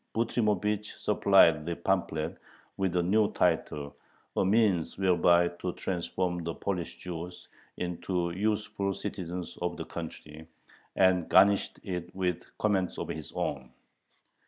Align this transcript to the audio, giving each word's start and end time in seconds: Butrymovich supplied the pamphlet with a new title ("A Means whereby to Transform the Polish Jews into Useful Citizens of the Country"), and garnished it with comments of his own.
Butrymovich 0.15 0.97
supplied 0.99 1.63
the 1.63 1.75
pamphlet 1.75 2.39
with 2.75 2.95
a 2.95 3.03
new 3.03 3.31
title 3.33 3.95
("A 4.35 4.43
Means 4.43 4.97
whereby 4.97 5.49
to 5.59 5.73
Transform 5.73 6.43
the 6.43 6.55
Polish 6.55 6.97
Jews 6.97 7.47
into 7.77 8.31
Useful 8.31 8.95
Citizens 8.95 9.59
of 9.61 9.77
the 9.77 9.85
Country"), 9.85 10.47
and 10.95 11.29
garnished 11.29 11.79
it 11.83 12.15
with 12.15 12.41
comments 12.57 12.97
of 12.97 13.09
his 13.09 13.31
own. 13.33 13.73